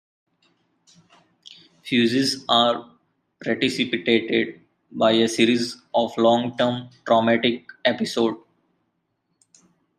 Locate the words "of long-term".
5.93-6.89